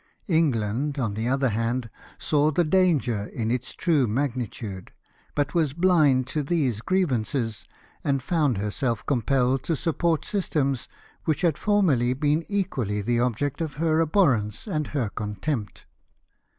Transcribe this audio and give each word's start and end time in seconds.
England, 0.27 0.97
on 0.97 1.13
the 1.13 1.27
other 1.27 1.49
hand, 1.49 1.91
saw 2.17 2.49
the 2.49 2.63
danger 2.63 3.25
in 3.25 3.51
its 3.51 3.75
true 3.75 4.07
magni 4.07 4.47
tude, 4.47 4.89
but 5.35 5.49
Avas 5.49 5.75
blind 5.77 6.25
to 6.25 6.41
these 6.41 6.81
grievances, 6.81 7.67
and 8.03 8.19
found 8.23 8.57
herself 8.57 9.05
compelled 9.05 9.61
to 9.65 9.75
support 9.75 10.25
systems 10.25 10.87
which 11.25 11.41
had 11.41 11.55
formerly 11.55 12.15
been 12.15 12.43
equally 12.47 13.03
the 13.03 13.19
object 13.19 13.61
of 13.61 13.75
her 13.75 13.99
abhorrence 14.01 14.65
and 14.65 14.87
her 14.87 15.07
contempt. 15.07 15.85